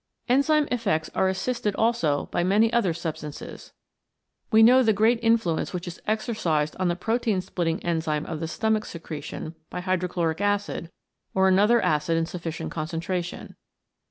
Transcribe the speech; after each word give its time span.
Enzyme 0.27 0.67
effects 0.71 1.11
are 1.13 1.27
assisted 1.29 1.75
also 1.75 2.25
by 2.31 2.43
many 2.43 2.73
other 2.73 2.91
substances. 2.91 3.71
We 4.49 4.63
know 4.63 4.81
the 4.81 4.93
great 4.93 5.19
influence 5.21 5.73
which 5.73 5.83
JOI 5.83 5.91
CHEMICAL 5.91 6.15
PHENOMENA 6.15 6.23
IN 6.23 6.39
LIFE 6.39 6.39
is 6.39 6.47
exercised 6.47 6.75
on 6.81 6.87
the 6.87 6.95
protein 6.95 7.41
splitting 7.41 7.83
enzyme 7.85 8.25
of 8.25 8.39
the 8.39 8.47
stomach 8.47 8.85
secretion 8.85 9.53
by 9.69 9.81
hydrochloric 9.81 10.41
acid 10.41 10.89
or 11.35 11.47
another 11.47 11.79
acid 11.83 12.17
in 12.17 12.25
sufficient 12.25 12.71
concentration. 12.71 13.55